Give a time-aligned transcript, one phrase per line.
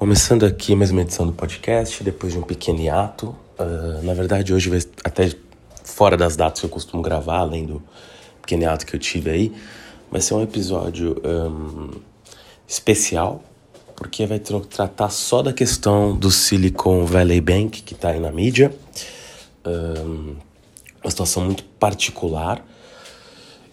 [0.00, 3.36] Começando aqui mais uma edição do podcast, depois de um pequeno hiato.
[3.58, 5.30] Uh, na verdade, hoje vai até
[5.84, 7.82] fora das datas que eu costumo gravar, além do
[8.40, 9.52] pequeno hiato que eu tive aí,
[10.10, 11.90] vai ser um episódio um,
[12.66, 13.44] especial,
[13.94, 18.74] porque vai tratar só da questão do Silicon Valley Bank, que está aí na mídia.
[19.66, 20.34] Um,
[21.04, 22.64] uma situação muito particular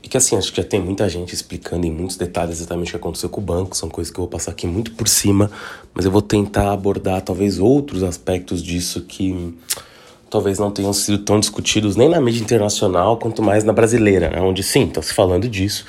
[0.01, 2.91] e que assim, acho que já tem muita gente explicando em muitos detalhes exatamente o
[2.91, 5.51] que aconteceu com o banco, são coisas que eu vou passar aqui muito por cima,
[5.93, 9.53] mas eu vou tentar abordar talvez outros aspectos disso que
[10.29, 14.41] talvez não tenham sido tão discutidos nem na mídia internacional quanto mais na brasileira, né?
[14.41, 15.85] onde sim, está se falando disso,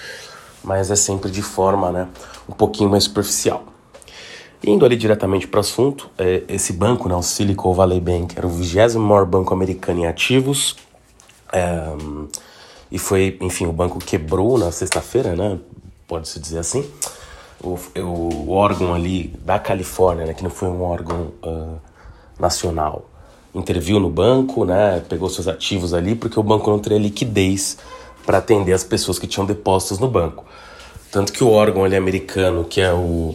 [0.65, 2.09] mas é sempre de forma né,
[2.49, 3.65] um pouquinho mais superficial.
[4.65, 8.47] Indo ali diretamente para o assunto, é, esse banco, né, o Silicon Valley Bank, era
[8.47, 10.77] o vigésimo maior banco americano em ativos.
[11.53, 11.93] É,
[12.91, 15.59] e foi, enfim, o banco quebrou na sexta-feira, né?
[16.07, 16.89] Pode-se dizer assim.
[17.63, 21.77] O, o, órgão ali da Califórnia, né, que não foi um órgão uh,
[22.39, 23.11] nacional,
[23.53, 25.03] interviu no banco, né?
[25.09, 27.79] Pegou seus ativos ali, porque o banco não teria liquidez
[28.25, 30.45] para atender as pessoas que tinham depósitos no banco.
[31.11, 33.35] Tanto que o órgão ali americano, que é o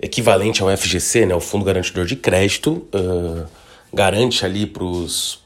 [0.00, 3.46] equivalente ao FGC, né, o Fundo Garantidor de Crédito, uh,
[3.92, 5.42] garante ali para os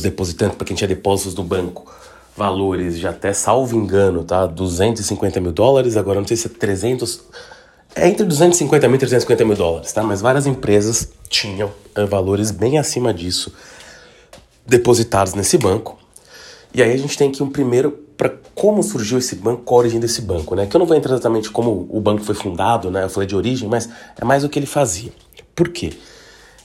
[0.00, 1.92] depositantes, para quem tinha depósitos no banco,
[2.40, 4.46] valores de até, salvo engano, tá?
[4.46, 7.20] 250 mil dólares, agora não sei se é 300...
[7.94, 10.02] É entre 250 mil e 350 mil dólares, tá?
[10.02, 13.52] Mas várias empresas tinham é, valores bem acima disso
[14.64, 15.98] depositados nesse banco.
[16.72, 19.82] E aí a gente tem aqui um primeiro para como surgiu esse banco, qual a
[19.82, 20.66] origem desse banco, né?
[20.66, 23.04] Que eu não vou entrar exatamente como o banco foi fundado, né?
[23.04, 25.12] Eu falei de origem, mas é mais o que ele fazia.
[25.54, 25.92] Por quê?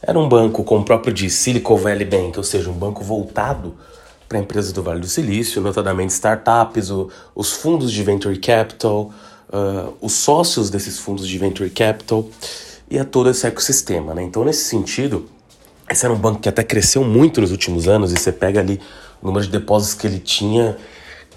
[0.02, 3.76] Era um banco, como o próprio de Silicon Valley Bank, ou seja, um banco voltado
[4.28, 9.12] para empresas do Vale do Silício, notadamente startups, o, os fundos de venture capital,
[9.50, 12.28] uh, os sócios desses fundos de venture capital
[12.90, 14.14] e a todo esse ecossistema.
[14.14, 14.24] Né?
[14.24, 15.30] Então, nesse sentido,
[15.90, 18.80] esse era um banco que até cresceu muito nos últimos anos e você pega ali
[19.22, 20.76] o número de depósitos que ele tinha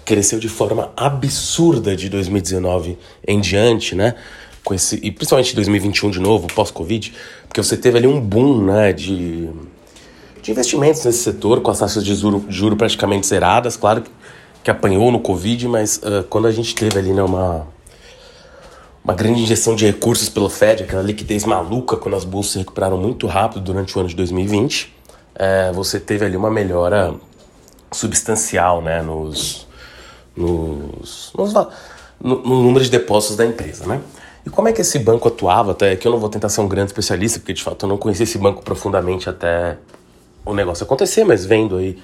[0.09, 2.97] cresceu de forma absurda de 2019
[3.27, 4.15] em diante, né?
[4.63, 7.13] Com esse, e principalmente 2021 de novo, pós-Covid,
[7.47, 9.49] porque você teve ali um boom, né, de
[10.49, 14.09] de investimentos nesse setor, com as taxas de juro, juro praticamente zeradas, claro que,
[14.63, 17.67] que apanhou no Covid, mas uh, quando a gente teve ali né, uma,
[19.03, 22.97] uma grande injeção de recursos pelo Fed, aquela liquidez maluca, quando as bolsas se recuperaram
[22.97, 24.93] muito rápido durante o ano de 2020,
[25.35, 27.13] é, você teve ali uma melhora
[27.91, 29.67] substancial né, nos,
[30.35, 33.85] nos, nos no, no, número de depósitos da empresa.
[33.85, 34.01] Né?
[34.45, 35.71] E como é que esse banco atuava?
[35.71, 37.97] Até que eu não vou tentar ser um grande especialista, porque de fato eu não
[37.97, 39.77] conhecia esse banco profundamente até
[40.45, 41.97] o negócio acontecer, mas vendo aí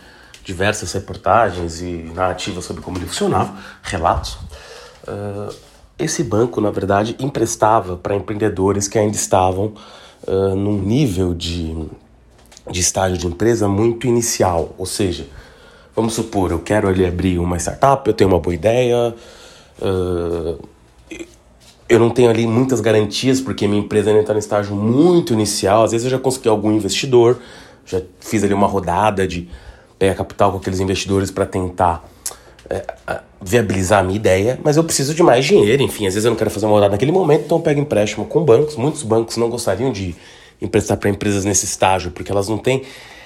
[0.44, 4.38] diversas reportagens e narrativas sobre como ele funcionava, relatos,
[5.08, 5.54] uh,
[5.98, 9.74] esse banco, na verdade, emprestava para empreendedores que ainda estavam
[10.28, 11.74] uh, num nível de,
[12.70, 15.26] de estágio de empresa muito inicial, ou seja,
[15.96, 19.16] vamos supor, eu quero ali abrir uma startup, eu tenho uma boa ideia,
[19.82, 20.68] uh,
[21.88, 25.84] eu não tenho ali muitas garantias porque minha empresa ainda está no estágio muito inicial,
[25.84, 27.40] às vezes eu já consegui algum investidor,
[27.86, 29.48] já fiz ali uma rodada de
[29.98, 32.04] pegar capital com aqueles investidores para tentar
[32.70, 32.86] é,
[33.42, 36.38] viabilizar a minha ideia, mas eu preciso de mais dinheiro, enfim, às vezes eu não
[36.38, 38.76] quero fazer uma rodada naquele momento, então eu pego empréstimo com bancos.
[38.76, 40.16] Muitos bancos não gostariam de
[40.62, 42.82] emprestar para empresas nesse estágio, porque elas não têm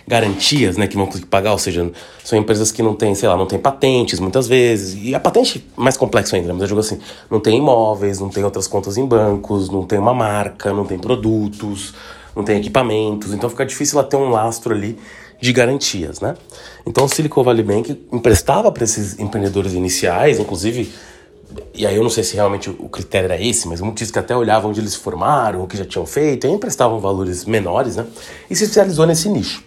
[0.07, 1.89] garantias, né, que vão conseguir pagar, ou seja,
[2.23, 5.63] são empresas que não têm, sei lá, não têm patentes muitas vezes, e a patente
[5.77, 6.99] é mais complexo ainda, mas eu digo assim,
[7.29, 10.97] não tem imóveis, não tem outras contas em bancos, não tem uma marca, não tem
[10.97, 11.93] produtos,
[12.39, 14.97] não tem equipamentos, então fica difícil ela ter um lastro ali
[15.41, 16.35] de garantias, né?
[16.85, 20.91] Então o Silicon Valley Bank emprestava para esses empreendedores iniciais, inclusive,
[21.73, 24.35] e aí eu não sei se realmente o critério era esse, mas muitos que até
[24.35, 28.05] olhavam onde eles se formaram, o que já tinham feito, e emprestavam valores menores, né?
[28.49, 29.63] E se especializou nesse nicho.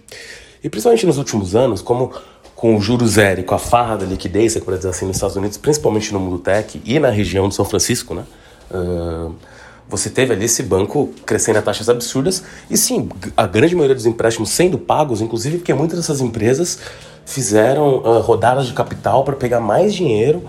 [0.65, 2.13] E principalmente nos últimos anos, como
[2.55, 5.37] com o juro zero e com a farra da liquidez, por dizer assim, nos Estados
[5.37, 8.25] Unidos, principalmente no mundo tech e na região de São Francisco, né?
[8.71, 9.35] Uh,
[9.93, 14.07] você teve ali esse banco crescendo a taxas absurdas e sim, a grande maioria dos
[14.07, 16.79] empréstimos sendo pagos, inclusive porque muitas dessas empresas
[17.27, 20.43] fizeram uh, rodadas de capital para pegar mais dinheiro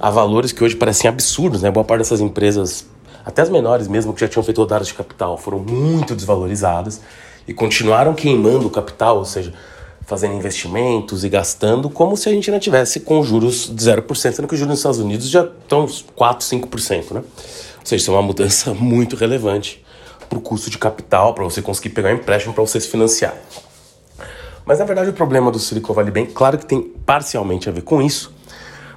[0.00, 1.70] a valores que hoje parecem absurdos, né?
[1.70, 2.86] Boa parte dessas empresas,
[3.24, 7.00] até as menores mesmo, que já tinham feito rodadas de capital, foram muito desvalorizadas
[7.46, 9.54] e continuaram queimando o capital, ou seja,
[10.06, 14.48] fazendo investimentos e gastando como se a gente não tivesse com juros de 0%, sendo
[14.48, 15.86] que os juros nos Estados Unidos já estão
[16.16, 17.22] 4, 5%, né?
[17.88, 19.84] Seja, isso é uma mudança muito relevante
[20.28, 23.34] para o custo de capital, para você conseguir pegar um empréstimo para você se financiar.
[24.64, 27.82] Mas na verdade o problema do Silicon Valley Bank, claro que tem parcialmente a ver
[27.82, 28.34] com isso,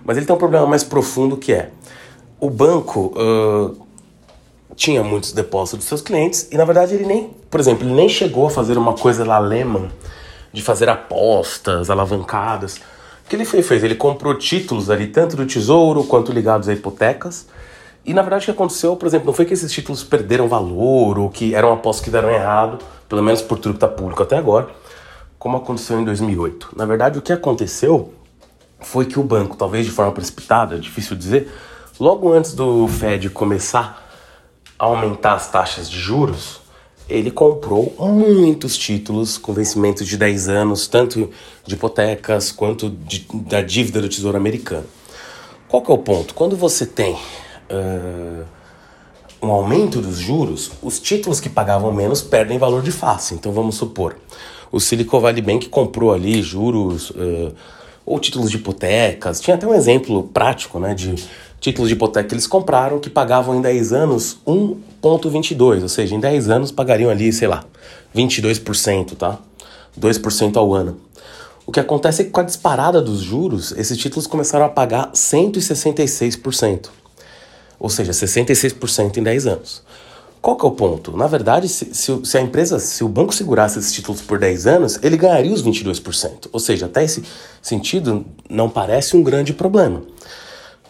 [0.03, 1.69] mas ele tem um problema mais profundo que é
[2.39, 3.87] o banco uh,
[4.75, 8.09] tinha muitos depósitos dos seus clientes e na verdade ele nem, por exemplo, ele nem
[8.09, 9.89] chegou a fazer uma coisa lá Lehman
[10.51, 12.77] de fazer apostas alavancadas.
[13.25, 13.83] O que ele fez, fez?
[13.83, 17.47] Ele comprou títulos ali, tanto do tesouro quanto ligados a hipotecas.
[18.03, 21.19] E na verdade o que aconteceu, por exemplo, não foi que esses títulos perderam valor
[21.19, 24.37] ou que eram apostas que deram errado, pelo menos por tudo que está público até
[24.37, 24.69] agora,
[25.37, 26.69] como aconteceu em 2008.
[26.75, 28.13] Na verdade o que aconteceu
[28.79, 31.51] foi que o banco, talvez de forma precipitada, difícil dizer,
[31.99, 34.09] logo antes do Fed começar
[34.79, 36.59] a aumentar as taxas de juros,
[37.07, 41.29] ele comprou muitos títulos com vencimento de 10 anos, tanto
[41.65, 44.85] de hipotecas quanto de, da dívida do Tesouro Americano.
[45.67, 46.33] Qual que é o ponto?
[46.33, 47.17] Quando você tem
[47.71, 48.45] uh,
[49.41, 53.33] um aumento dos juros, os títulos que pagavam menos perdem valor de face.
[53.33, 54.15] Então vamos supor,
[54.71, 57.53] o Silicon Valley Bank comprou ali juros uh,
[58.05, 59.39] ou títulos de hipotecas.
[59.39, 61.15] Tinha até um exemplo prático né, de
[61.59, 66.19] títulos de hipoteca que eles compraram que pagavam em 10 anos 1,22, ou seja, em
[66.19, 67.63] 10 anos pagariam ali, sei lá,
[68.15, 69.37] 22%, tá?
[69.99, 70.97] 2% ao ano.
[71.65, 75.11] O que acontece é que com a disparada dos juros, esses títulos começaram a pagar
[75.11, 76.89] 166%.
[77.81, 79.81] Ou seja, 66% em 10 anos.
[80.39, 81.17] Qual que é o ponto?
[81.17, 84.67] Na verdade, se, se, se, a empresa, se o banco segurasse esses títulos por 10
[84.67, 86.47] anos, ele ganharia os 22%.
[86.51, 87.23] Ou seja, até esse
[87.59, 90.03] sentido, não parece um grande problema.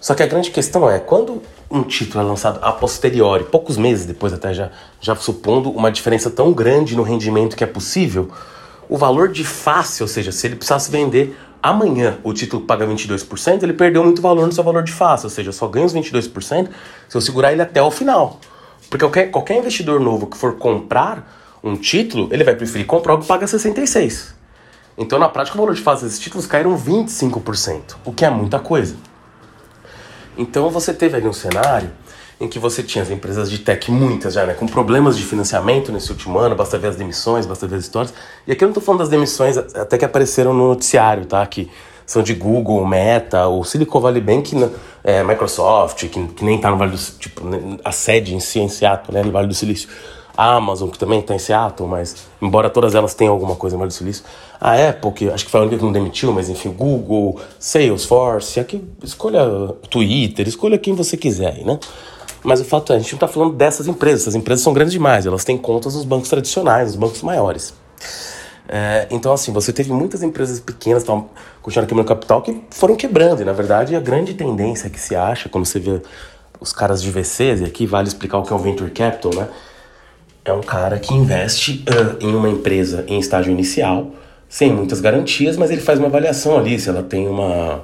[0.01, 4.05] Só que a grande questão é, quando um título é lançado a posteriori, poucos meses
[4.05, 8.29] depois até já, já supondo uma diferença tão grande no rendimento que é possível,
[8.89, 13.63] o valor de face, ou seja, se ele precisasse vender amanhã o título paga 22%,
[13.63, 16.69] ele perdeu muito valor no seu valor de face, ou seja, só ganha os 22%
[17.07, 18.39] se eu segurar ele até o final.
[18.89, 23.19] Porque qualquer, qualquer investidor novo que for comprar um título, ele vai preferir comprar o
[23.19, 24.33] que paga 66%.
[24.97, 28.59] Então, na prática, o valor de face desses títulos caíram 25%, o que é muita
[28.59, 28.95] coisa.
[30.37, 31.91] Então você teve ali um cenário
[32.41, 35.91] em que você tinha as empresas de tech, muitas já, né, com problemas de financiamento
[35.91, 38.13] nesse último ano, basta ver as demissões, basta ver as histórias.
[38.47, 41.45] E aqui eu não estou falando das demissões até que apareceram no noticiário, tá?
[41.45, 41.69] Que
[42.03, 44.53] são de Google, Meta, o Silicon Valley Bank,
[45.03, 47.43] é, Microsoft, que, que nem está no Vale do tipo,
[47.85, 49.87] a sede em si em Seattle, né, no Vale do Silício
[50.35, 53.94] a Amazon, que também está em Seattle, mas embora todas elas tenham alguma coisa mais
[53.94, 54.23] do Silício,
[54.59, 58.59] a Apple, que acho que foi a única que não demitiu, mas enfim, Google, Salesforce,
[58.59, 59.45] aqui escolha
[59.89, 61.79] Twitter, escolha quem você quiser aí, né?
[62.43, 64.93] Mas o fato é, a gente não está falando dessas empresas, essas empresas são grandes
[64.93, 67.73] demais, elas têm contas nos bancos tradicionais, nos bancos maiores.
[68.67, 71.11] É, então, assim, você teve muitas empresas pequenas que
[71.61, 75.49] continuando quebrando capital que foram quebrando, e na verdade a grande tendência que se acha
[75.49, 76.01] quando você vê
[76.59, 79.47] os caras de VCs, e aqui vale explicar o que é o Venture Capital, né?
[80.44, 84.11] é um cara que investe uh, em uma empresa em estágio inicial,
[84.49, 87.83] sem muitas garantias, mas ele faz uma avaliação ali, se ela tem uma,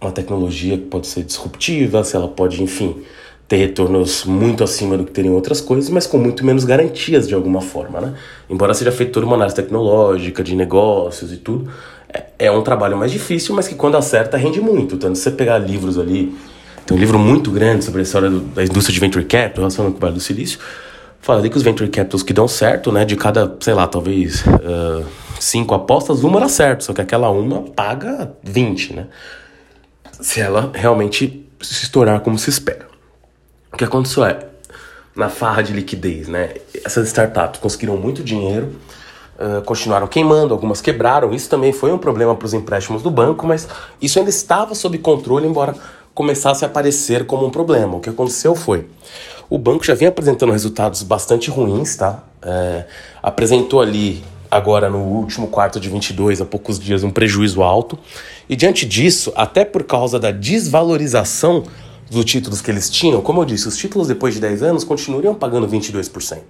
[0.00, 3.02] uma tecnologia que pode ser disruptiva, se ela pode, enfim,
[3.46, 7.34] ter retornos muito acima do que teriam outras coisas, mas com muito menos garantias de
[7.34, 8.14] alguma forma, né?
[8.48, 11.70] Embora seja feita toda uma análise tecnológica, de negócios e tudo,
[12.12, 14.96] é, é um trabalho mais difícil, mas que quando acerta rende muito.
[14.96, 16.36] Tanto se você pegar livros ali,
[16.86, 19.92] tem um livro muito grande sobre a história do, da indústria de venture capital, relacionado
[19.92, 20.58] com o Vale do Silício,
[21.20, 23.04] Fala ali que os venture capitals que dão certo, né?
[23.04, 25.04] De cada, sei lá, talvez uh,
[25.40, 26.84] cinco apostas, uma dá certo.
[26.84, 29.06] Só que aquela uma paga 20, né?
[30.20, 32.86] Se ela realmente se estourar como se espera.
[33.72, 34.46] O que aconteceu é,
[35.14, 36.54] na farra de liquidez, né?
[36.84, 38.76] Essas startups conseguiram muito dinheiro,
[39.38, 41.32] uh, continuaram queimando, algumas quebraram.
[41.32, 43.68] Isso também foi um problema para os empréstimos do banco, mas
[44.00, 45.74] isso ainda estava sob controle, embora
[46.14, 47.96] começasse a aparecer como um problema.
[47.96, 48.86] O que aconteceu foi
[49.50, 52.22] o banco já vinha apresentando resultados bastante ruins, tá?
[52.42, 52.84] É,
[53.22, 57.98] apresentou ali agora no último quarto de 22, há poucos dias, um prejuízo alto.
[58.48, 61.64] E diante disso, até por causa da desvalorização
[62.10, 65.34] dos títulos que eles tinham, como eu disse, os títulos depois de 10 anos continuariam
[65.34, 66.40] pagando 22%.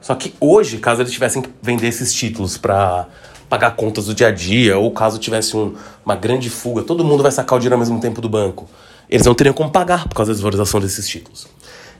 [0.00, 3.06] Só que hoje, caso eles tivessem que vender esses títulos para
[3.48, 5.74] pagar contas do dia a dia, ou caso tivesse um,
[6.04, 8.68] uma grande fuga, todo mundo vai sacar o dinheiro ao mesmo tempo do banco,
[9.08, 11.46] eles não teriam como pagar por causa da desvalorização desses títulos.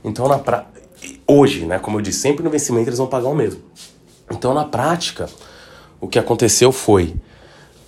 [0.03, 0.67] Então, na pra...
[1.27, 3.61] hoje, né, como eu disse, sempre no vencimento eles vão pagar o mesmo.
[4.33, 5.29] Então, na prática,
[6.01, 7.15] o que aconteceu foi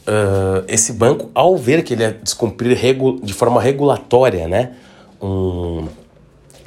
[0.06, 2.78] uh, esse banco, ao ver que ele ia descumprir
[3.22, 4.72] de forma regulatória, né,
[5.20, 5.88] um,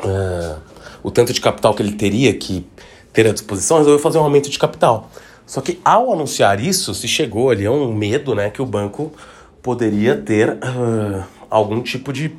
[0.04, 0.58] uh,
[1.04, 2.66] o tanto de capital que ele teria que
[3.14, 5.10] ter à disposição, resolveu fazer um aumento de capital.
[5.46, 9.14] Só que ao anunciar isso, se chegou ali a um medo, né, que o banco
[9.62, 12.36] poderia ter uh, algum tipo de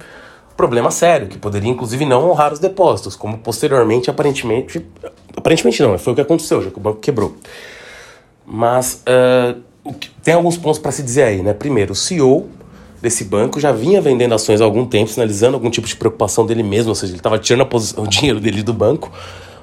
[0.58, 4.84] problema sério, que poderia inclusive não honrar os depósitos, como posteriormente, aparentemente.
[5.36, 7.36] Aparentemente não, foi o que aconteceu, já que o banco quebrou.
[8.44, 9.62] Mas uh,
[10.22, 11.54] tem alguns pontos para se dizer aí, né?
[11.54, 12.48] Primeiro, o CEO
[13.00, 16.64] desse banco já vinha vendendo ações há algum tempo, sinalizando algum tipo de preocupação dele
[16.64, 19.12] mesmo, ou seja, ele estava tirando posição, o dinheiro dele do banco,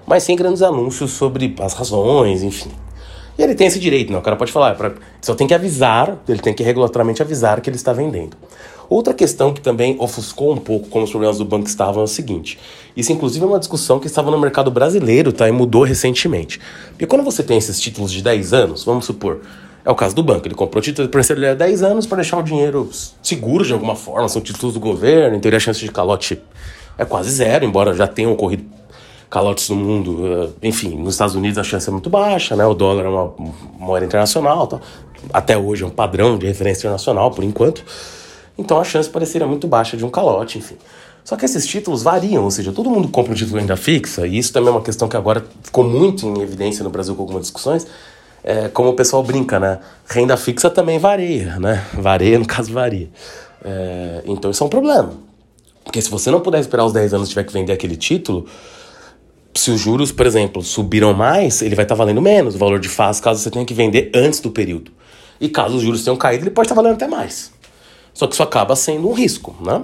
[0.08, 2.72] mas sem grandes anúncios sobre as razões, enfim.
[3.38, 4.20] E ele tem esse direito, não?
[4.20, 7.60] O cara pode falar, é pra, só tem que avisar, ele tem que regulatoriamente avisar
[7.60, 8.38] que ele está vendendo.
[8.90, 12.08] Outra questão que também ofuscou um pouco como os problemas do banco estavam é o
[12.08, 12.60] seguinte:
[12.96, 15.48] isso, inclusive, é uma discussão que estava no mercado brasileiro, tá?
[15.48, 16.60] E mudou recentemente.
[16.90, 19.42] Porque quando você tem esses títulos de 10 anos, vamos supor,
[19.84, 22.38] é o caso do banco, ele comprou título de ele há 10 anos para deixar
[22.38, 22.90] o dinheiro
[23.22, 26.42] seguro de alguma forma, são títulos do governo, em teoria a chance de calote
[26.98, 28.64] é quase zero, embora já tenham ocorrido
[29.30, 32.66] calotes no mundo, eh, enfim, nos Estados Unidos a chance é muito baixa, né?
[32.66, 33.34] O dólar é uma
[33.78, 34.80] moeda internacional, tá?
[35.34, 37.84] até hoje é um padrão de referência internacional por enquanto.
[38.58, 40.76] Então a chance pareceria muito baixa de um calote, enfim.
[41.24, 44.38] Só que esses títulos variam, ou seja, todo mundo compra um título renda fixa, e
[44.38, 47.42] isso também é uma questão que agora ficou muito em evidência no Brasil com algumas
[47.42, 47.88] discussões.
[48.44, 49.80] É, como o pessoal brinca, né?
[50.08, 51.84] Renda fixa também varia, né?
[51.94, 53.10] Varia, no caso, varia.
[53.64, 55.14] É, então isso é um problema.
[55.84, 58.46] Porque se você não puder esperar os 10 anos e tiver que vender aquele título,
[59.56, 62.80] se os juros, por exemplo, subiram mais, ele vai estar tá valendo menos o valor
[62.80, 64.92] de fase caso você tenha que vender antes do período.
[65.40, 67.52] E caso os juros tenham caído, ele pode estar tá valendo até mais.
[68.16, 69.84] Só que isso acaba sendo um risco, né?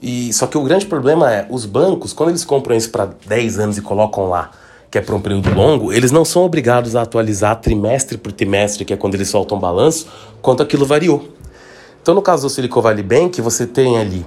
[0.00, 3.58] E, só que o grande problema é, os bancos, quando eles compram isso para 10
[3.58, 4.50] anos e colocam lá,
[4.90, 8.84] que é para um período longo, eles não são obrigados a atualizar trimestre por trimestre,
[8.84, 10.06] que é quando eles soltam o balanço,
[10.40, 11.28] quanto aquilo variou.
[12.00, 14.24] Então, no caso do Silicon Valley Bank, você tem ali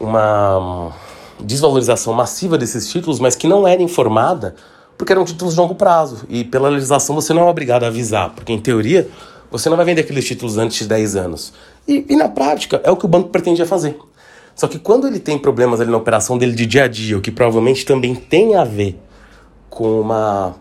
[0.00, 0.92] uma
[1.40, 4.54] desvalorização massiva desses títulos, mas que não era informada
[4.96, 6.24] porque eram títulos de longo prazo.
[6.28, 9.08] E pela legislação você não é obrigado a avisar, porque em teoria
[9.50, 11.52] você não vai vender aqueles títulos antes de 10 anos.
[11.86, 13.96] E, e, na prática, é o que o banco pretendia fazer.
[14.54, 17.20] Só que quando ele tem problemas ali na operação dele de dia a dia, o
[17.20, 18.98] que provavelmente também tem a ver
[19.68, 20.56] com uma.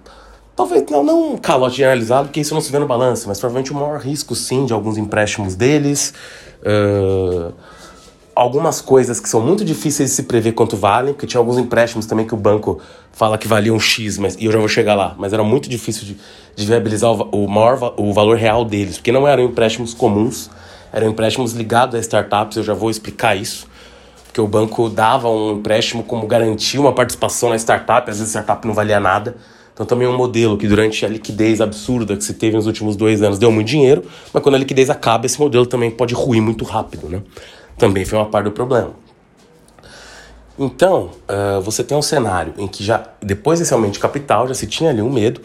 [0.56, 3.72] Talvez não, não um calote generalizado, porque isso não se vê no balanço, mas provavelmente
[3.72, 6.14] o maior risco, sim, de alguns empréstimos deles.
[6.62, 7.54] Uh,
[8.36, 12.06] algumas coisas que são muito difíceis de se prever quanto valem, porque tinha alguns empréstimos
[12.06, 15.16] também que o banco fala que valiam X, mas, e eu já vou chegar lá,
[15.18, 16.18] mas era muito difícil de,
[16.54, 20.50] de viabilizar o, o, maior, o valor real deles, porque não eram empréstimos comuns,
[20.96, 23.68] eram empréstimos ligados a startups, eu já vou explicar isso,
[24.24, 28.40] porque o banco dava um empréstimo como garantia uma participação na startup, às vezes a
[28.40, 29.36] startup não valia nada,
[29.74, 32.96] então também é um modelo que durante a liquidez absurda que se teve nos últimos
[32.96, 36.42] dois anos deu muito dinheiro, mas quando a liquidez acaba, esse modelo também pode ruir
[36.42, 37.22] muito rápido, né?
[37.78, 38.92] Também foi uma parte do problema.
[40.58, 44.54] Então, uh, você tem um cenário em que já, depois desse aumento de capital, já
[44.54, 45.42] se tinha ali um medo,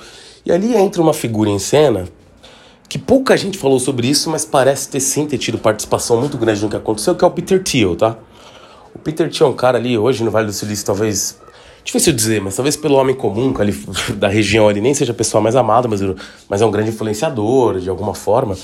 [0.46, 2.06] e ali entra uma figura em cena
[2.90, 6.60] que pouca gente falou sobre isso, mas parece ter sim ter tido participação muito grande
[6.60, 8.16] no que aconteceu, que é o Peter Thiel, tá?
[8.92, 11.40] O Peter Thiel é um cara ali, hoje no Vale do Silício, talvez,
[11.84, 13.72] difícil dizer, mas talvez pelo homem comum ali,
[14.18, 16.00] da região ele nem seja a pessoa mais amada, mas,
[16.48, 18.56] mas é um grande influenciador de alguma forma,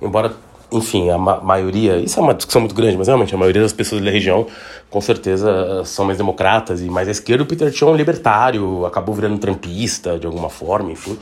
[0.00, 0.32] embora,
[0.72, 3.74] enfim, a ma maioria, isso é uma discussão muito grande, mas realmente a maioria das
[3.74, 4.46] pessoas da região
[4.88, 7.42] com certeza são mais democratas e mais à esquerda.
[7.42, 11.18] O Peter Thiel é um libertário, acabou virando trampista de alguma forma, enfim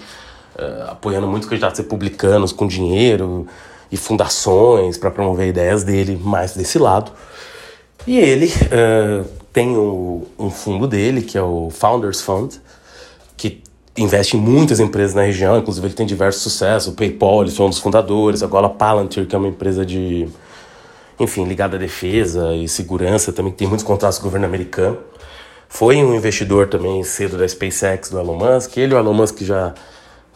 [0.56, 3.46] uh, apoiando muito candidatos republicanos com dinheiro
[3.90, 7.12] e fundações para promover ideias dele mais desse lado.
[8.06, 12.54] E ele uh, tem o, um fundo dele, que é o Founders Fund,
[13.36, 13.62] que
[13.96, 17.66] investe em muitas empresas na região, inclusive ele tem diversos sucessos, o PayPal, ele foi
[17.66, 20.26] um dos fundadores, agora a Palantir, que é uma empresa de,
[21.20, 24.98] enfim, ligada à defesa e segurança, também tem muitos contratos com o governo americano.
[25.68, 29.40] Foi um investidor também cedo da SpaceX, do Elon Musk, ele e o Elon Musk
[29.42, 29.74] já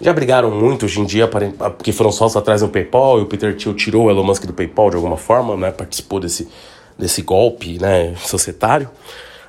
[0.00, 3.56] já brigaram muito hoje em dia, porque foram sócios atrás do PayPal, e o Peter
[3.56, 5.70] Thiel tirou o Elon Musk do PayPal de alguma forma, né?
[5.70, 6.48] Participou desse,
[6.98, 8.14] desse golpe, né?
[8.16, 8.90] Societário.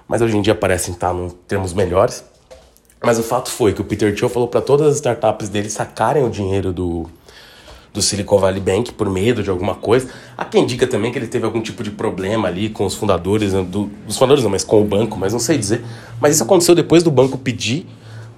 [0.08, 2.24] Mas hoje em dia parecem estar em termos melhores.
[3.04, 6.24] Mas o fato foi que o Peter Thiel falou para todas as startups dele sacarem
[6.24, 7.08] o dinheiro do,
[7.94, 10.10] do Silicon Valley Bank por medo de alguma coisa.
[10.38, 13.54] Há quem diga também que ele teve algum tipo de problema ali com os fundadores,
[13.54, 15.84] né, do, dos fundadores não, mas com o banco, mas não sei dizer.
[16.22, 17.86] Mas isso aconteceu depois do banco pedir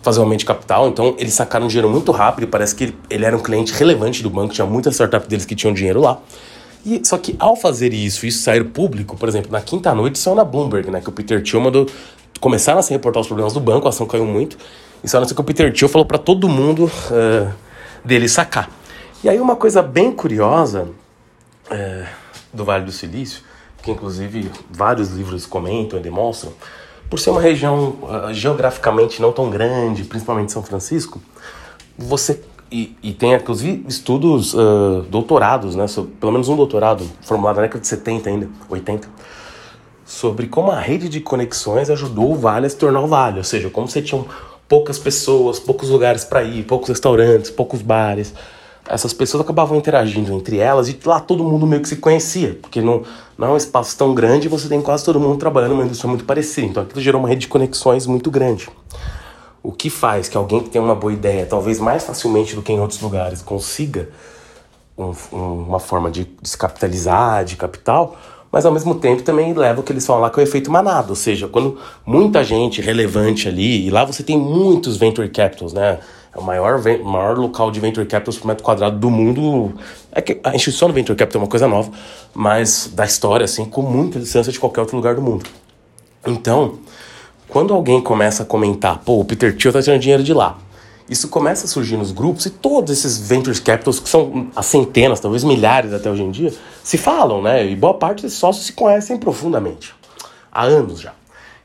[0.01, 3.35] fazer o aumento de capital, então eles sacaram dinheiro muito rápido parece que ele, era
[3.35, 6.19] um cliente relevante do banco, tinha muitas startups deles que tinham dinheiro lá.
[6.85, 10.35] E, só que ao fazer isso, isso sair público, por exemplo, na quinta noite saiu
[10.35, 11.85] na Bloomberg, né, que o Peter Thiel mandou,
[12.39, 14.57] começaram a se reportar os problemas do banco, a ação caiu muito,
[15.03, 17.53] e não sei que o Peter Thiel falou para todo mundo uh,
[18.03, 18.69] dele sacar.
[19.23, 20.87] E aí uma coisa bem curiosa
[21.69, 22.07] uh,
[22.53, 23.43] do Vale do Silício,
[23.81, 26.53] que inclusive vários livros comentam e demonstram,
[27.09, 31.21] por ser uma região uh, geograficamente não tão grande, principalmente São Francisco,
[31.97, 37.55] você e, e tem inclusive estudos uh, doutorados, né, sobre, pelo menos um doutorado formulado
[37.55, 39.07] na década de 70 ainda, 80,
[40.05, 43.43] sobre como a rede de conexões ajudou o Vale a se tornar o Vale, ou
[43.43, 44.23] seja, como você tinha
[44.67, 48.33] poucas pessoas, poucos lugares para ir, poucos restaurantes, poucos bares,
[48.87, 52.81] essas pessoas acabavam interagindo entre elas e lá todo mundo meio que se conhecia, porque
[52.81, 53.03] não,
[53.37, 56.09] não é um espaço tão grande e você tem quase todo mundo trabalhando numa indústria
[56.09, 56.67] muito parecida.
[56.67, 58.67] Então aquilo gerou uma rede de conexões muito grande.
[59.61, 62.71] O que faz que alguém que tem uma boa ideia, talvez mais facilmente do que
[62.71, 64.09] em outros lugares, consiga
[64.97, 68.17] um, um, uma forma de descapitalizar, de capital,
[68.51, 70.71] mas ao mesmo tempo também leva o que eles falam lá que é o efeito
[70.71, 75.73] manada, ou seja, quando muita gente relevante ali, e lá você tem muitos venture capitals,
[75.73, 75.99] né?
[76.35, 79.73] É o maior, maior local de venture capital por metro quadrado do mundo.
[80.11, 81.91] É que a instituição do venture capital é uma coisa nova,
[82.33, 85.45] mas da história, assim, com muita distância de qualquer outro lugar do mundo.
[86.25, 86.79] Então,
[87.47, 90.57] quando alguém começa a comentar, pô, o Peter Thiel tá tirando dinheiro de lá,
[91.09, 95.19] isso começa a surgir nos grupos e todos esses venture capitals, que são as centenas,
[95.19, 97.65] talvez milhares até hoje em dia, se falam, né?
[97.65, 99.95] E boa parte desses sócios se conhecem profundamente.
[100.51, 101.13] Há anos já.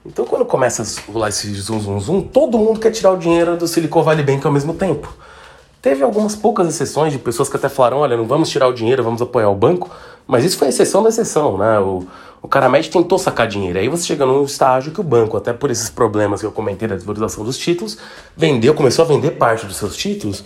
[0.07, 3.57] Então, quando começa a rolar esse zoom, zoom, zoom, todo mundo quer tirar o dinheiro
[3.57, 5.11] do Silicon Valley Bank ao mesmo tempo.
[5.81, 9.03] Teve algumas poucas exceções de pessoas que até falaram: olha, não vamos tirar o dinheiro,
[9.03, 9.91] vamos apoiar o banco.
[10.27, 11.79] Mas isso foi exceção da exceção, né?
[11.79, 12.07] O,
[12.41, 13.79] o Caramed tentou sacar dinheiro.
[13.79, 16.87] Aí você chega num estágio que o banco, até por esses problemas que eu comentei
[16.87, 17.97] da desvalorização dos títulos,
[18.37, 20.45] vendeu, começou a vender parte dos seus títulos,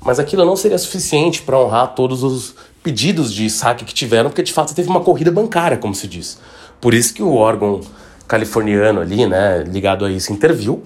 [0.00, 4.42] mas aquilo não seria suficiente para honrar todos os pedidos de saque que tiveram, porque
[4.42, 6.38] de fato teve uma corrida bancária, como se diz.
[6.80, 7.80] Por isso que o órgão
[8.32, 10.82] californiano ali, né, ligado a isso, interviu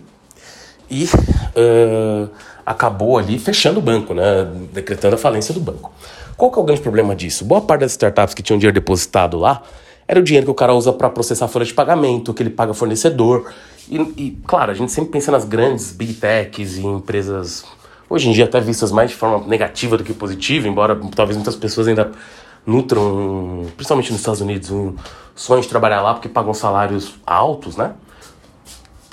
[0.90, 2.28] e uh,
[2.64, 5.92] acabou ali fechando o banco, né, decretando a falência do banco.
[6.36, 7.44] Qual que é o grande problema disso?
[7.44, 9.62] Boa parte das startups que tinham dinheiro depositado lá
[10.08, 12.50] era o dinheiro que o cara usa para processar a folha de pagamento, que ele
[12.50, 13.52] paga fornecedor.
[13.88, 17.64] E, e, claro, a gente sempre pensa nas grandes big techs e empresas,
[18.10, 21.54] hoje em dia até vistas mais de forma negativa do que positiva, embora talvez muitas
[21.54, 22.10] pessoas ainda
[22.66, 24.94] nutram, principalmente nos Estados Unidos, um
[25.34, 27.92] sonho de trabalhar lá porque pagam salários altos, né?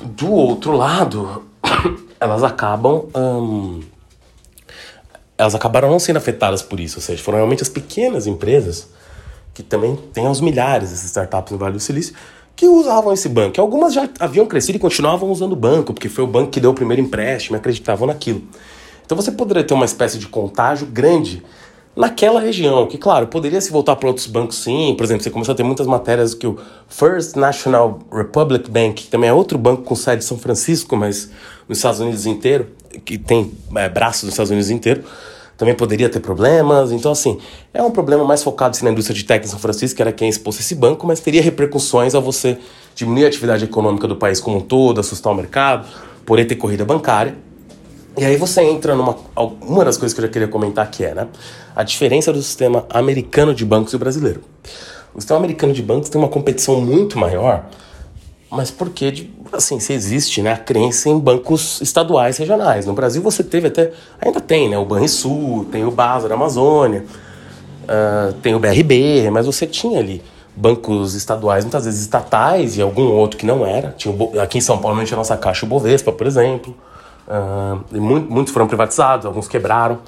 [0.03, 1.43] Do outro lado,
[2.19, 3.05] elas acabam.
[3.15, 3.81] Hum,
[5.37, 8.87] elas acabaram não sendo afetadas por isso, ou seja, foram realmente as pequenas empresas,
[9.53, 12.13] que também tem aos milhares essas startups no Vale do Silício,
[12.55, 13.59] que usavam esse banco.
[13.59, 16.71] Algumas já haviam crescido e continuavam usando o banco, porque foi o banco que deu
[16.71, 18.43] o primeiro empréstimo e acreditavam naquilo.
[19.05, 21.43] Então você poderia ter uma espécie de contágio grande
[21.95, 25.53] naquela região, que claro, poderia se voltar para outros bancos sim, por exemplo, você começou
[25.53, 29.83] a ter muitas matérias que o First National Republic Bank, que também é outro banco
[29.83, 31.29] com sede em São Francisco, mas
[31.67, 32.67] nos Estados Unidos inteiro,
[33.05, 35.03] que tem é, braços nos Estados Unidos inteiro,
[35.57, 36.91] também poderia ter problemas.
[36.91, 37.37] Então, assim,
[37.73, 40.11] é um problema mais focado assim, na indústria de tech em São Francisco, que era
[40.11, 42.57] quem expôs esse banco, mas teria repercussões ao você
[42.95, 45.87] diminuir a atividade econômica do país como um todo, assustar o mercado,
[46.25, 47.35] porém ter corrida bancária.
[48.15, 49.17] E aí você entra numa.
[49.61, 51.27] Uma das coisas que eu já queria comentar que é, né?
[51.75, 54.41] A diferença do sistema americano de bancos e o brasileiro.
[55.15, 57.65] O sistema americano de bancos tem uma competição muito maior,
[58.49, 62.85] mas porque, assim, se existe né, a crença em bancos estaduais regionais.
[62.85, 63.91] No Brasil você teve até.
[64.21, 64.77] Ainda tem, né?
[64.77, 67.03] O Banrisul, tem o Basa da Amazônia,
[67.83, 70.21] uh, tem o BRB, mas você tinha ali
[70.55, 73.89] bancos estaduais, muitas vezes estatais e algum outro que não era.
[73.97, 76.75] Tinha aqui em São Paulo, a nossa Caixa o Bovespa, por exemplo.
[77.27, 79.99] Uh, muitos foram privatizados, alguns quebraram.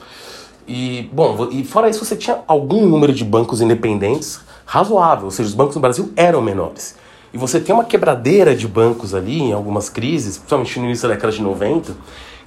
[0.67, 5.47] E, bom, e fora isso, você tinha algum número de bancos independentes razoável, ou seja,
[5.47, 6.95] os bancos no Brasil eram menores.
[7.33, 11.13] E você tem uma quebradeira de bancos ali, em algumas crises, principalmente no início da
[11.13, 11.93] década de 90,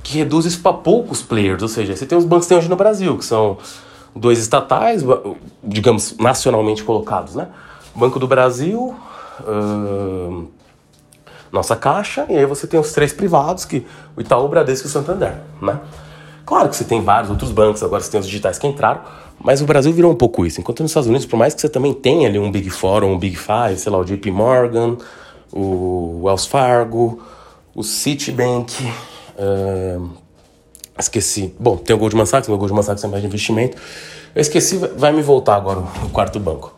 [0.02, 2.68] que reduz isso para poucos players, ou seja, você tem os bancos que tem hoje
[2.68, 3.58] no Brasil, que são
[4.16, 5.02] dois estatais,
[5.62, 7.48] digamos, nacionalmente colocados, né?
[7.94, 8.94] Banco do Brasil,
[9.40, 10.48] uh,
[11.52, 14.90] nossa caixa, e aí você tem os três privados, que o Itaú, o Bradesco e
[14.90, 15.80] o Santander, né?
[16.44, 19.02] Claro que você tem vários outros bancos, agora você tem os digitais que entraram,
[19.40, 20.60] mas o Brasil virou um pouco isso.
[20.60, 23.10] Enquanto nos Estados Unidos, por mais que você também tenha ali um Big Four ou
[23.10, 24.96] um Big Five, sei lá, o JP Morgan,
[25.52, 27.22] o Wells Fargo,
[27.74, 28.90] o Citibank,
[30.98, 31.54] esqueci.
[31.58, 33.76] Bom, tem o Goldman Sachs, o Goldman Sachs é mais de investimento.
[34.34, 36.74] Eu esqueci, vai me voltar agora o quarto banco.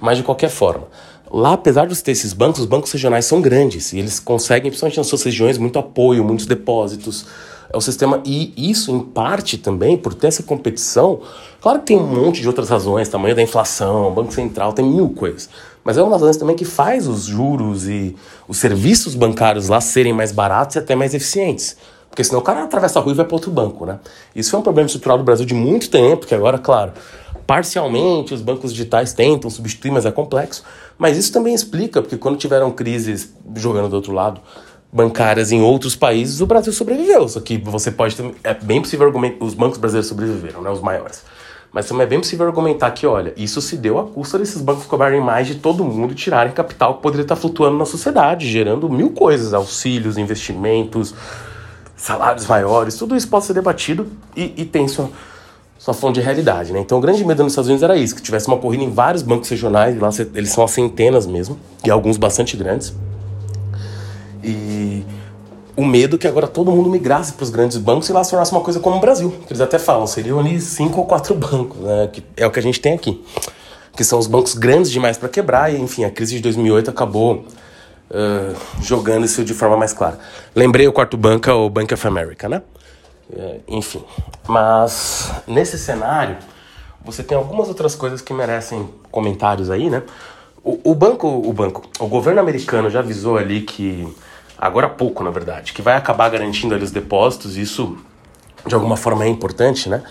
[0.00, 0.88] Mas de qualquer forma,
[1.34, 4.98] Lá, apesar de ter esses bancos, os bancos regionais são grandes e eles conseguem, principalmente
[4.98, 7.24] nas suas regiões, muito apoio, muitos depósitos.
[7.72, 11.22] É o sistema, e isso em parte também, por ter essa competição,
[11.58, 15.08] claro que tem um monte de outras razões, tamanho da inflação, Banco Central, tem mil
[15.08, 15.48] coisas.
[15.82, 18.14] Mas é uma das razões também que faz os juros e
[18.46, 21.78] os serviços bancários lá serem mais baratos e até mais eficientes.
[22.10, 23.98] Porque senão o cara atravessa a rua e vai para outro banco, né?
[24.36, 26.92] Isso é um problema estrutural do Brasil de muito tempo, que agora, claro,
[27.46, 30.62] parcialmente os bancos digitais tentam substituir, mas é complexo.
[30.98, 34.40] Mas isso também explica, porque quando tiveram crises, jogando do outro lado,
[34.92, 37.28] bancárias em outros países, o Brasil sobreviveu.
[37.28, 40.80] Só que você pode ter, é bem possível argumentar, os bancos brasileiros sobreviveram, né, os
[40.80, 41.24] maiores.
[41.72, 44.84] Mas também é bem possível argumentar que, olha, isso se deu à custa desses bancos
[44.84, 48.90] cobrarem mais de todo mundo e tirarem capital que poderia estar flutuando na sociedade, gerando
[48.90, 51.14] mil coisas, auxílios, investimentos,
[51.96, 55.08] salários maiores, tudo isso pode ser debatido e, e tem sua,
[55.82, 56.78] sua fonte de realidade, né?
[56.78, 59.20] Então o grande medo nos Estados Unidos era isso, que tivesse uma corrida em vários
[59.20, 62.94] bancos regionais, lá eles são as centenas mesmo, e alguns bastante grandes.
[64.44, 65.04] E
[65.76, 68.52] o medo que agora todo mundo migrasse para os grandes bancos e lá se tornasse
[68.52, 69.34] uma coisa como o Brasil.
[69.50, 72.08] Eles até falam, seriam ali cinco ou quatro bancos, né?
[72.12, 73.20] Que é o que a gente tem aqui.
[73.96, 77.44] Que são os bancos grandes demais para quebrar, e enfim, a crise de 2008 acabou
[78.08, 80.16] uh, jogando isso de forma mais clara.
[80.54, 82.62] Lembrei o quarto banco, é o Bank of America, né?
[83.32, 84.04] Uh, enfim,
[84.46, 86.36] mas nesse cenário,
[87.02, 90.02] você tem algumas outras coisas que merecem comentários aí, né?
[90.62, 94.06] O, o banco, o banco, o governo americano já avisou ali que
[94.58, 97.96] agora há pouco, na verdade, que vai acabar garantindo ali os depósitos, isso
[98.66, 100.02] de alguma forma é importante, né?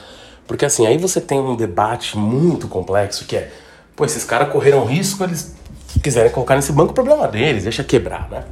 [0.47, 3.51] Porque assim, aí você tem um debate muito complexo que é,
[3.95, 5.55] pô, esses caras correram risco, eles
[6.03, 8.43] quiserem colocar nesse banco, o problema deles, deixa quebrar, né?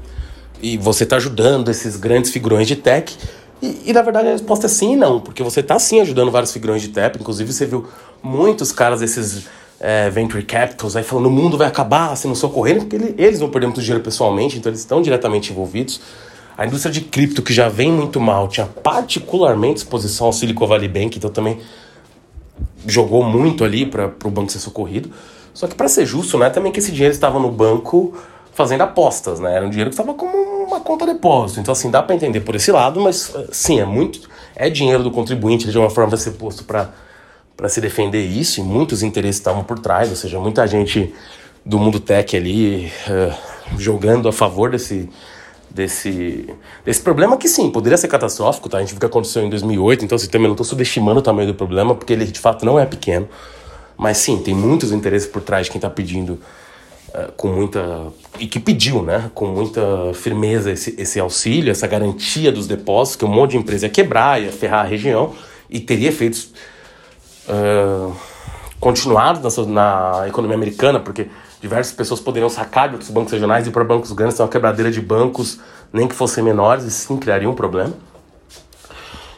[0.61, 3.17] E você está ajudando esses grandes figurões de tech.
[3.61, 6.31] E, e, na verdade a resposta é sim e não, porque você está sim ajudando
[6.31, 7.17] vários figurões de tech.
[7.19, 7.87] Inclusive você viu
[8.23, 9.47] muitos caras desses
[9.79, 13.39] é, venture capitals aí falando o mundo vai acabar se não socorrerem, porque ele, eles
[13.39, 16.01] vão perder muito dinheiro pessoalmente, então eles estão diretamente envolvidos.
[16.57, 20.89] A indústria de cripto, que já vem muito mal, tinha particularmente exposição ao Silicon Valley
[20.89, 21.59] Bank, então também
[22.85, 25.09] jogou muito ali para o banco ser socorrido.
[25.53, 28.13] Só que para ser justo, não é também que esse dinheiro estava no banco
[28.53, 29.55] fazendo apostas, né?
[29.55, 31.59] Era um dinheiro que estava como uma conta depósito.
[31.59, 35.11] Então assim, dá para entender por esse lado, mas sim, é muito é dinheiro do
[35.11, 39.63] contribuinte, de uma forma vai ser posto para se defender isso, e muitos interesses estavam
[39.63, 41.13] por trás, ou seja, muita gente
[41.65, 45.09] do mundo tech ali uh, jogando a favor desse,
[45.69, 46.53] desse,
[46.83, 48.77] desse problema que sim, poderia ser catastrófico, tá?
[48.77, 51.47] A gente viu que aconteceu em 2008, então assim, também não estou subestimando o tamanho
[51.47, 53.27] do problema, porque ele de fato não é pequeno.
[53.97, 56.39] Mas sim, tem muitos interesses por trás de quem está pedindo
[57.35, 58.07] com muita.
[58.39, 59.31] e que pediu, né?
[59.33, 63.87] Com muita firmeza esse, esse auxílio, essa garantia dos depósitos, que um monte de empresa
[63.87, 65.33] ia quebrar, ia ferrar a região
[65.69, 66.51] e teria efeitos
[67.47, 68.15] uh,
[68.79, 71.27] continuados na, na, economia americana, porque
[71.61, 74.91] diversas pessoas poderiam sacar de outros bancos regionais e para bancos grandes, então uma quebradeira
[74.91, 75.59] de bancos,
[75.91, 77.93] nem que fossem menores, e sim criaria um problema.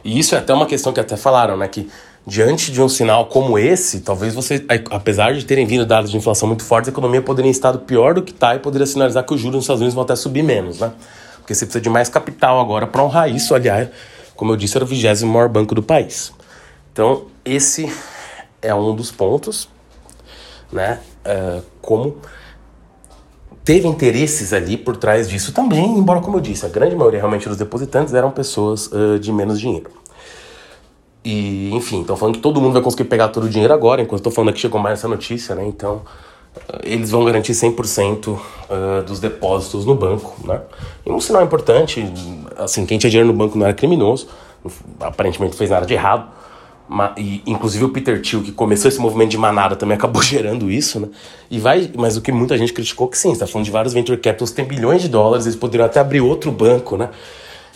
[0.03, 1.67] E isso é até uma questão que até falaram, né?
[1.67, 1.89] Que
[2.25, 6.47] diante de um sinal como esse, talvez você, apesar de terem vindo dados de inflação
[6.47, 9.39] muito fortes, a economia poderia estar pior do que está e poderia sinalizar que os
[9.39, 10.91] juros nos Estados Unidos vão até subir menos, né?
[11.37, 13.55] Porque você precisa de mais capital agora para honrar isso.
[13.55, 13.89] Aliás,
[14.35, 16.31] como eu disse, era o vigésimo maior banco do país.
[16.93, 17.91] Então, esse
[18.61, 19.67] é um dos pontos,
[20.71, 20.99] né?
[21.25, 22.17] Uh, como
[23.63, 27.47] teve interesses ali por trás disso também, embora, como eu disse, a grande maioria realmente
[27.47, 29.91] dos depositantes eram pessoas uh, de menos dinheiro.
[31.23, 34.19] E, enfim, estão falando que todo mundo vai conseguir pegar todo o dinheiro agora, enquanto
[34.19, 35.63] estou falando aqui chegou mais essa notícia, né?
[35.65, 36.01] Então,
[36.55, 40.61] uh, eles vão garantir 100% uh, dos depósitos no banco, né?
[41.05, 42.11] E um sinal importante,
[42.57, 44.27] assim, quem tinha dinheiro no banco não era criminoso,
[44.99, 46.27] aparentemente não fez nada de errado,
[47.17, 50.99] e, inclusive o Peter Thiel, que começou esse movimento de manada, também acabou gerando isso,
[50.99, 51.07] né?
[51.49, 54.17] E vai, mas o que muita gente criticou que sim, está falando de vários venture
[54.17, 57.09] capitals que têm bilhões de dólares, eles poderiam até abrir outro banco, né?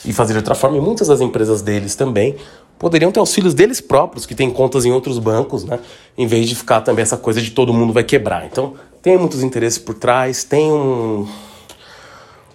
[0.04, 2.36] E fazer de outra forma, e muitas das empresas deles também
[2.78, 5.80] poderiam ter auxílios deles próprios, que têm contas em outros bancos, né?
[6.18, 8.46] Em vez de ficar também essa coisa de todo mundo vai quebrar.
[8.46, 11.28] Então, tem muitos interesses por trás, tem um,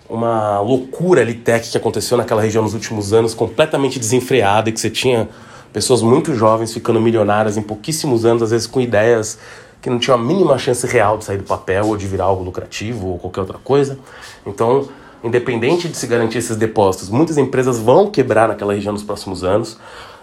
[0.08, 4.80] uma loucura ali tech que aconteceu naquela região nos últimos anos, completamente desenfreada, e que
[4.80, 5.28] você tinha
[5.72, 9.38] pessoas muito jovens ficando milionárias em pouquíssimos anos, às vezes com ideias
[9.80, 12.42] que não tinham a mínima chance real de sair do papel ou de virar algo
[12.42, 13.98] lucrativo ou qualquer outra coisa.
[14.46, 14.88] Então,
[15.22, 19.74] independente de se garantir esses depósitos, muitas empresas vão quebrar naquela região nos próximos anos.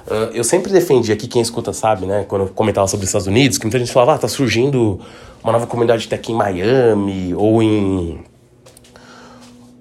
[0.08, 3.28] Uh, eu sempre defendi aqui, quem escuta sabe, né, quando eu comentava sobre os Estados
[3.28, 5.00] Unidos, que muita gente falava, ah, tá surgindo
[5.44, 8.20] uma nova comunidade tech em Miami ou em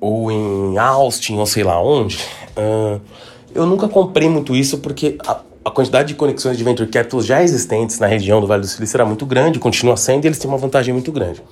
[0.00, 2.18] ou em Austin ou sei lá onde.
[2.56, 3.00] Uh,
[3.54, 7.42] eu nunca comprei muito isso porque a, a quantidade de conexões de venture capital já
[7.42, 10.48] existentes na região do Vale do Silício era muito grande, continua sendo, e eles têm
[10.48, 11.42] uma vantagem muito grande.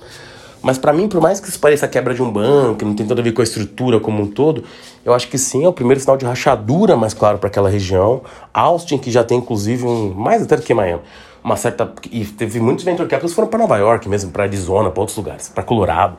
[0.65, 3.05] Mas para mim, por mais que isso pareça a quebra de um banco, não tem
[3.05, 4.63] nada a ver com a estrutura como um todo,
[5.05, 8.23] eu acho que sim, é o primeiro sinal de rachadura mais claro para aquela região.
[8.51, 11.03] Austin, que já tem inclusive um, mais até do que Miami,
[11.43, 11.93] uma certa.
[12.11, 15.15] E teve muitos venture capitals que foram para Nova York mesmo, para Arizona, para outros
[15.15, 16.17] lugares, para Colorado.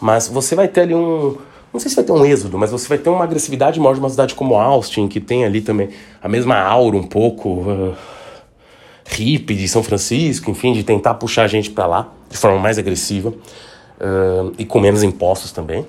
[0.00, 1.36] Mas você vai ter ali um,
[1.70, 4.00] não sei se vai ter um êxodo, mas você vai ter uma agressividade maior de
[4.00, 5.90] uma cidade como Austin, que tem ali também
[6.22, 7.94] a mesma aura um pouco uh,
[9.04, 12.78] hippie de São Francisco, enfim, de tentar puxar a gente para lá de forma mais
[12.78, 13.34] agressiva
[14.00, 15.86] uh, e com menos impostos também.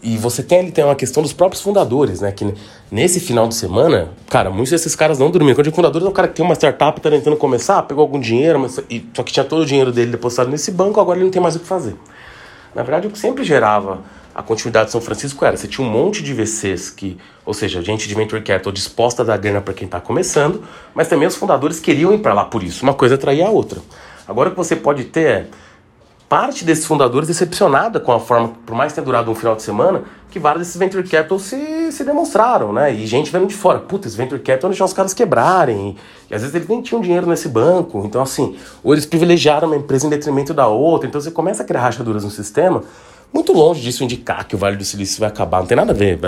[0.00, 2.30] E você tem ali tem uma questão dos próprios fundadores, né?
[2.30, 2.54] Que
[2.90, 5.56] nesse final de semana, cara, muitos desses caras não dormiram.
[5.56, 8.02] Quando eu digo fundadores, é o cara que tem uma startup, tá tentando começar, pegou
[8.02, 11.18] algum dinheiro, mas, e, só que tinha todo o dinheiro dele depositado nesse banco, agora
[11.18, 11.96] ele não tem mais o que fazer.
[12.74, 13.98] Na verdade, o que sempre gerava
[14.38, 17.82] a continuidade de São Francisco era, você tinha um monte de VCs que, ou seja,
[17.82, 20.62] gente de venture capital disposta a dar grana para quem está começando,
[20.94, 22.84] mas também os fundadores queriam ir para lá por isso.
[22.84, 23.80] Uma coisa atraía a outra.
[24.28, 25.46] Agora o que você pode ter é
[26.28, 29.62] parte desses fundadores decepcionada com a forma, por mais que tenha durado um final de
[29.62, 32.92] semana, que vários desses venture capital se, se demonstraram, né?
[32.92, 35.96] E gente vendo de fora, esse venture capital deixou os caras quebrarem.
[36.30, 38.02] E às vezes eles nem tinham dinheiro nesse banco.
[38.04, 41.08] Então, assim, ou eles privilegiaram uma empresa em detrimento da outra.
[41.08, 42.82] Então você começa a criar rachaduras no sistema
[43.32, 45.94] muito longe disso indicar que o Vale do Silício vai acabar, não tem nada a
[45.94, 46.18] ver,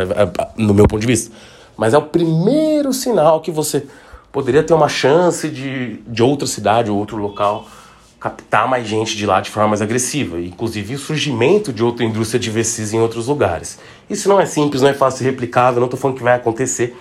[0.57, 1.35] no meu ponto de vista.
[1.77, 3.87] Mas é o primeiro sinal que você
[4.31, 7.67] poderia ter uma chance de, de outra cidade ou outro local
[8.21, 12.39] captar mais gente de lá de forma mais agressiva, inclusive o surgimento de outra indústria
[12.39, 13.79] de VCs em outros lugares.
[14.11, 16.95] Isso não é simples, não é fácil de replicável, não estou falando que vai acontecer,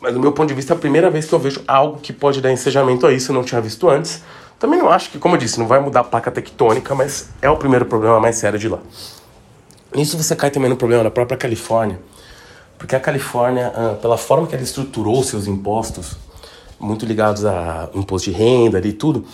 [0.00, 2.12] mas do meu ponto de vista é a primeira vez que eu vejo algo que
[2.12, 4.22] pode dar ensejamento a isso, eu não tinha visto antes.
[4.58, 7.50] Também não acho que, como eu disse, não vai mudar a placa tectônica, mas é
[7.50, 8.78] o primeiro problema mais sério de lá.
[9.94, 12.00] Nisso você cai também no problema da própria Califórnia,
[12.78, 16.16] porque a Califórnia, ah, pela forma que ela estruturou seus impostos,
[16.78, 19.26] muito ligados a imposto de renda e tudo,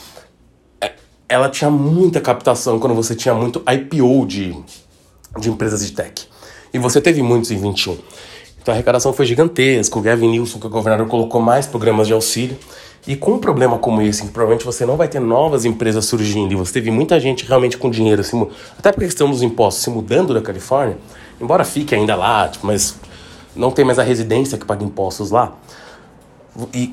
[1.29, 4.57] ela tinha muita captação quando você tinha muito IPO de,
[5.39, 6.27] de empresas de tech.
[6.73, 7.99] E você teve muitos em 21.
[8.61, 9.99] Então a arrecadação foi gigantesca.
[9.99, 12.57] O Gavin Newsom, que é o governador, colocou mais programas de auxílio.
[13.07, 16.53] E com um problema como esse, que provavelmente você não vai ter novas empresas surgindo
[16.53, 20.35] e você teve muita gente realmente com dinheiro, assim, até porque estamos impostos se mudando
[20.35, 20.99] da Califórnia,
[21.41, 22.97] embora fique ainda lá, tipo, mas
[23.55, 25.53] não tem mais a residência que paga impostos lá.
[26.75, 26.93] E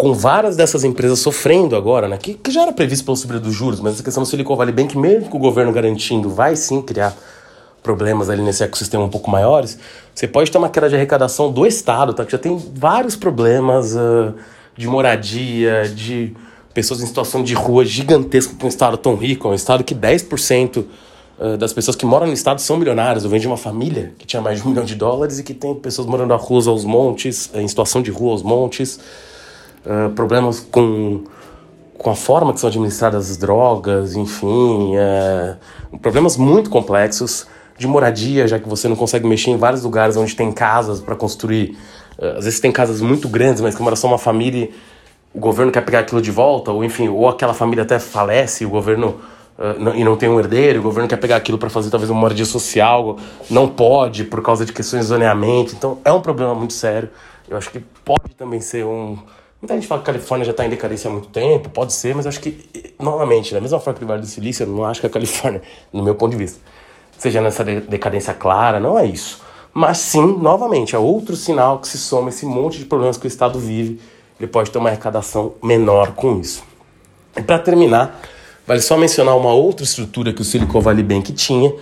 [0.00, 3.54] com várias dessas empresas sofrendo agora, né, que, que já era previsto pelo subida dos
[3.54, 6.80] juros, mas essa questão do Silicon Valley Bank, mesmo com o governo garantindo, vai sim
[6.80, 7.14] criar
[7.82, 9.78] problemas ali nesse ecossistema um pouco maiores,
[10.14, 12.24] você pode ter uma queda de arrecadação do Estado, tá?
[12.24, 13.94] Que já tem vários problemas.
[13.94, 14.34] Uh,
[14.80, 16.32] de moradia, de
[16.72, 20.84] pessoas em situação de rua gigantesca para um estado tão rico, um estado que 10%
[21.38, 23.24] eh, das pessoas que moram no estado são milionárias.
[23.24, 25.52] Eu venho de uma família que tinha mais de um milhão de dólares e que
[25.52, 28.98] tem pessoas morando na rua aos montes, em situação de rua aos montes,
[29.84, 31.24] uh, problemas com,
[31.96, 37.46] com a forma que são administradas as drogas, enfim, uh, problemas muito complexos
[37.78, 41.16] de moradia, já que você não consegue mexer em vários lugares onde tem casas para
[41.16, 41.78] construir
[42.18, 44.68] eh, às vezes tem casas muito grandes, mas que mora só uma família
[45.32, 48.68] o governo quer pegar aquilo de volta, ou enfim, ou aquela família até falece, o
[48.70, 49.20] governo
[49.56, 52.10] uh, não, e não tem um herdeiro, o governo quer pegar aquilo para fazer talvez
[52.10, 53.16] uma moradia social,
[53.48, 55.74] não pode por causa de questões de zoneamento.
[55.76, 57.10] Então é um problema muito sério.
[57.48, 59.18] Eu acho que pode também ser um.
[59.60, 62.14] Muita gente fala que a Califórnia já está em decadência há muito tempo, pode ser,
[62.14, 65.00] mas acho que, novamente, da mesma forma que o Vale do Silício, eu não acho
[65.00, 65.60] que a Califórnia,
[65.92, 66.58] no meu ponto de vista,
[67.18, 69.42] seja nessa decadência clara, não é isso.
[69.72, 73.28] Mas sim, novamente, é outro sinal que se soma esse monte de problemas que o
[73.28, 74.00] Estado vive,
[74.38, 76.64] ele pode ter uma arrecadação menor com isso.
[77.36, 78.18] E para terminar,
[78.66, 81.72] vale só mencionar uma outra estrutura que o Silicon Valley Bank tinha,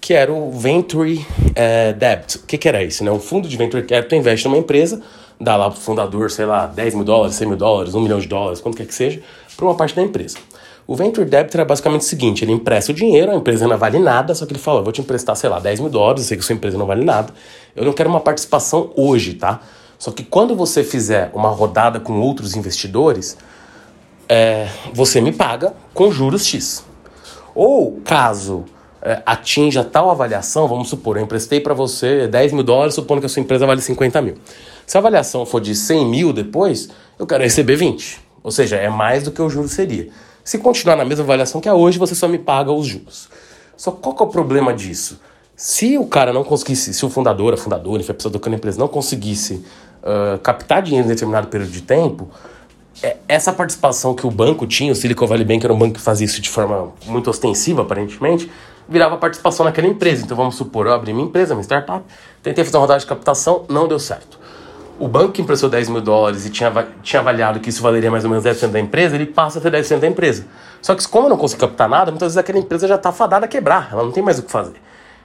[0.00, 2.38] que era o Venture eh, Debt.
[2.38, 3.04] O que, que, era isso?
[3.04, 3.10] Né?
[3.10, 5.02] Um fundo de Venture Capital investe numa empresa,
[5.40, 8.18] dá lá para o fundador, sei lá, 10 mil dólares, 100 mil dólares, 1 milhão
[8.18, 9.22] de dólares, quanto quer que seja,
[9.56, 10.38] para uma parte da empresa.
[10.86, 13.98] O Venture Debt era basicamente o seguinte: ele empresta o dinheiro, a empresa não vale
[13.98, 16.36] nada, só que ele fala, vou te emprestar, sei lá, 10 mil dólares, eu sei
[16.36, 17.32] que sua empresa não vale nada,
[17.74, 19.60] eu não quero uma participação hoje, tá?
[19.98, 23.36] Só que quando você fizer uma rodada com outros investidores,
[24.28, 26.84] é, você me paga com juros X.
[27.54, 28.64] Ou caso
[29.02, 33.26] é, atinja tal avaliação, vamos supor, eu emprestei para você 10 mil dólares, supondo que
[33.26, 34.34] a sua empresa vale 50 mil.
[34.90, 38.20] Se a avaliação for de 100 mil depois, eu quero receber 20.
[38.42, 40.08] Ou seja, é mais do que o juro seria.
[40.42, 43.28] Se continuar na mesma avaliação que é hoje, você só me paga os juros.
[43.76, 45.20] Só qual que é o problema disso?
[45.54, 48.56] Se o cara não conseguisse, se o fundador, a fundadora, enfim, a pessoa tocando a
[48.56, 49.64] empresa não conseguisse
[50.02, 52.28] uh, captar dinheiro em determinado período de tempo,
[53.00, 56.00] é, essa participação que o banco tinha, o Silicon Valley Bank era um banco que
[56.00, 58.50] fazia isso de forma muito ostensiva, aparentemente,
[58.88, 60.24] virava participação naquela empresa.
[60.24, 62.04] Então vamos supor, eu abri minha empresa, minha startup,
[62.42, 64.39] tentei fazer uma rodada de captação, não deu certo
[65.00, 66.70] o banco que emprestou 10 mil dólares e tinha,
[67.02, 69.72] tinha avaliado que isso valeria mais ou menos 10% da empresa, ele passa a ter
[69.72, 70.44] 10% da empresa.
[70.82, 73.46] Só que como eu não consigo captar nada, muitas vezes aquela empresa já está fadada
[73.46, 74.74] a quebrar, ela não tem mais o que fazer.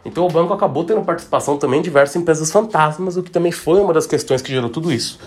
[0.05, 3.81] Então o banco acabou tendo participação também em diversas empresas fantasmas, o que também foi
[3.81, 5.19] uma das questões que gerou tudo isso.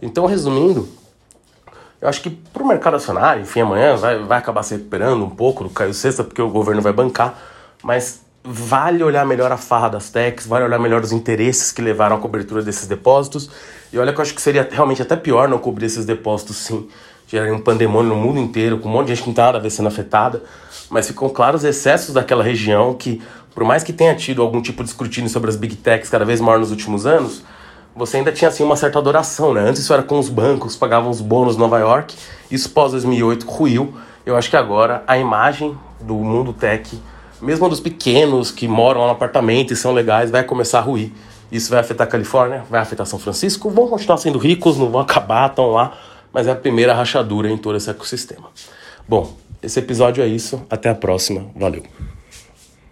[0.00, 0.88] Então, resumindo,
[2.00, 5.30] eu acho que para o mercado acionário, enfim, amanhã vai, vai acabar se recuperando um
[5.30, 7.38] pouco do Caio Sexta, porque o governo vai bancar,
[7.82, 12.16] mas vale olhar melhor a farra das techs, vale olhar melhor os interesses que levaram
[12.16, 13.48] à cobertura desses depósitos.
[13.90, 16.86] E olha que eu acho que seria realmente até pior não cobrir esses depósitos sim.
[17.26, 19.58] Geraria um pandemônio no mundo inteiro, com um monte de gente que não está nada
[19.58, 20.42] a ver sendo afetada.
[20.90, 23.22] Mas ficam claros os excessos daquela região que,
[23.54, 26.38] por mais que tenha tido algum tipo de escrutínio sobre as big techs cada vez
[26.38, 27.42] maior nos últimos anos,
[27.96, 29.62] você ainda tinha assim uma certa adoração, né?
[29.62, 32.14] Antes isso era com os bancos, pagavam os bônus Nova York.
[32.50, 33.94] Isso pós 2008 ruiu.
[34.26, 37.00] Eu acho que agora a imagem do mundo tech
[37.40, 41.12] mesmo dos pequenos que moram lá no apartamento e são legais, vai começar a ruir.
[41.50, 45.00] Isso vai afetar a Califórnia, vai afetar São Francisco, vão continuar sendo ricos, não vão
[45.00, 45.96] acabar, estão lá,
[46.32, 48.48] mas é a primeira rachadura em todo esse ecossistema.
[49.08, 51.82] Bom, esse episódio é isso, até a próxima, valeu.